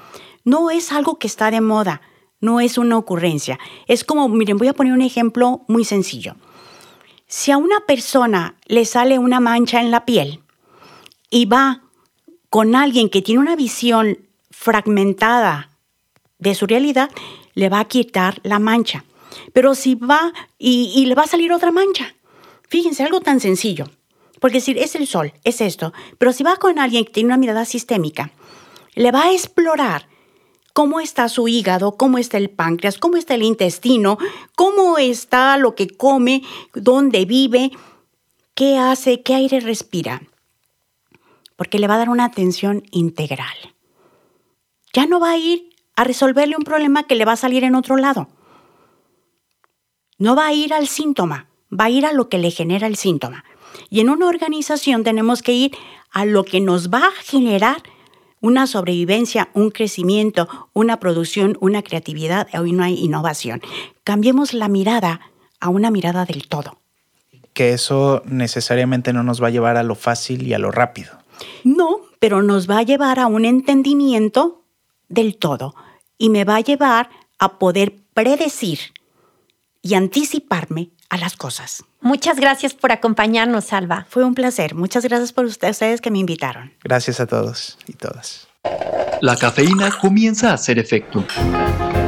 No 0.44 0.70
es 0.70 0.90
algo 0.90 1.18
que 1.18 1.28
está 1.28 1.50
de 1.50 1.60
moda, 1.60 2.02
no 2.40 2.60
es 2.60 2.76
una 2.76 2.98
ocurrencia. 2.98 3.58
Es 3.86 4.02
como, 4.04 4.28
miren, 4.28 4.58
voy 4.58 4.68
a 4.68 4.72
poner 4.72 4.92
un 4.92 5.02
ejemplo 5.02 5.62
muy 5.68 5.84
sencillo. 5.84 6.34
Si 7.28 7.52
a 7.52 7.56
una 7.56 7.80
persona 7.86 8.56
le 8.66 8.84
sale 8.84 9.18
una 9.18 9.38
mancha 9.38 9.80
en 9.80 9.92
la 9.92 10.04
piel 10.04 10.40
y 11.30 11.44
va 11.44 11.82
con 12.48 12.74
alguien 12.74 13.08
que 13.08 13.22
tiene 13.22 13.40
una 13.40 13.54
visión 13.54 14.18
fragmentada 14.50 15.70
de 16.40 16.56
su 16.56 16.66
realidad, 16.66 17.10
le 17.54 17.68
va 17.68 17.78
a 17.78 17.84
quitar 17.84 18.40
la 18.42 18.58
mancha. 18.58 19.04
Pero 19.52 19.76
si 19.76 19.94
va 19.94 20.32
y, 20.58 21.06
le 21.06 21.14
va 21.14 21.22
a 21.22 21.28
salir 21.28 21.52
otra 21.52 21.70
mancha, 21.70 22.14
fíjense, 22.70 23.02
algo 23.02 23.20
tan 23.20 23.40
sencillo. 23.40 23.84
Porque 24.40 24.58
decir, 24.58 24.78
es 24.78 24.94
el 24.94 25.06
sol, 25.06 25.34
es 25.44 25.60
esto. 25.60 25.92
Pero 26.16 26.32
si 26.32 26.42
va 26.42 26.56
con 26.56 26.78
alguien 26.78 27.04
que 27.04 27.12
tiene 27.12 27.26
una 27.26 27.36
mirada 27.36 27.66
sistémica, 27.66 28.30
le 28.94 29.12
va 29.12 29.24
a 29.24 29.32
explorar 29.32 30.08
cómo 30.72 31.00
está 31.00 31.28
su 31.28 31.46
hígado, 31.46 31.98
cómo 31.98 32.16
está 32.16 32.38
el 32.38 32.48
páncreas, 32.48 32.96
cómo 32.96 33.18
está 33.18 33.34
el 33.34 33.42
intestino, 33.42 34.16
cómo 34.56 34.96
está 34.96 35.58
lo 35.58 35.74
que 35.74 35.88
come, 35.88 36.42
dónde 36.72 37.26
vive, 37.26 37.70
qué 38.54 38.78
hace, 38.78 39.22
qué 39.22 39.34
aire 39.34 39.60
respira. 39.60 40.22
Porque 41.56 41.78
le 41.78 41.86
va 41.86 41.96
a 41.96 41.98
dar 41.98 42.08
una 42.08 42.24
atención 42.24 42.84
integral. 42.92 43.74
Ya 44.94 45.04
no 45.04 45.20
va 45.20 45.32
a 45.32 45.36
ir 45.36 45.74
a 45.96 46.04
resolverle 46.04 46.56
un 46.56 46.64
problema 46.64 47.02
que 47.02 47.14
le 47.14 47.26
va 47.26 47.32
a 47.32 47.36
salir 47.36 47.62
en 47.64 47.74
otro 47.74 47.98
lado. 47.98 48.28
No 50.16 50.34
va 50.34 50.46
a 50.46 50.54
ir 50.54 50.72
al 50.72 50.88
síntoma, 50.88 51.49
va 51.72 51.84
a 51.84 51.90
ir 51.90 52.06
a 52.06 52.12
lo 52.12 52.28
que 52.28 52.38
le 52.38 52.50
genera 52.50 52.86
el 52.86 52.96
síntoma. 52.96 53.44
Y 53.88 54.00
en 54.00 54.10
una 54.10 54.26
organización 54.26 55.04
tenemos 55.04 55.42
que 55.42 55.52
ir 55.52 55.72
a 56.10 56.24
lo 56.24 56.44
que 56.44 56.60
nos 56.60 56.90
va 56.90 57.06
a 57.06 57.22
generar 57.22 57.82
una 58.40 58.66
sobrevivencia, 58.66 59.50
un 59.54 59.70
crecimiento, 59.70 60.48
una 60.72 60.98
producción, 60.98 61.56
una 61.60 61.82
creatividad 61.82 62.48
o 62.54 62.62
una 62.62 62.90
innovación. 62.90 63.60
Cambiemos 64.02 64.54
la 64.54 64.68
mirada 64.68 65.20
a 65.60 65.68
una 65.68 65.90
mirada 65.90 66.24
del 66.24 66.48
todo. 66.48 66.78
Que 67.52 67.72
eso 67.72 68.22
necesariamente 68.24 69.12
no 69.12 69.22
nos 69.22 69.42
va 69.42 69.48
a 69.48 69.50
llevar 69.50 69.76
a 69.76 69.82
lo 69.82 69.94
fácil 69.94 70.46
y 70.46 70.54
a 70.54 70.58
lo 70.58 70.70
rápido. 70.70 71.12
No, 71.64 72.00
pero 72.18 72.42
nos 72.42 72.68
va 72.68 72.78
a 72.78 72.82
llevar 72.82 73.18
a 73.18 73.26
un 73.26 73.44
entendimiento 73.44 74.62
del 75.08 75.36
todo 75.36 75.74
y 76.16 76.30
me 76.30 76.44
va 76.44 76.56
a 76.56 76.60
llevar 76.60 77.10
a 77.38 77.58
poder 77.58 77.96
predecir 78.14 78.78
y 79.82 79.94
anticiparme 79.94 80.90
a 81.10 81.18
las 81.18 81.36
cosas. 81.36 81.84
Muchas 82.00 82.38
gracias 82.38 82.72
por 82.72 82.92
acompañarnos, 82.92 83.72
Alba. 83.72 84.06
Fue 84.08 84.24
un 84.24 84.34
placer. 84.34 84.74
Muchas 84.74 85.04
gracias 85.04 85.32
por 85.32 85.44
ustedes 85.44 86.00
que 86.00 86.10
me 86.10 86.18
invitaron. 86.18 86.72
Gracias 86.82 87.20
a 87.20 87.26
todos 87.26 87.76
y 87.86 87.92
todas. 87.92 88.48
La 89.20 89.36
cafeína 89.36 89.90
comienza 90.00 90.50
a 90.50 90.54
hacer 90.54 90.78
efecto. 90.78 91.24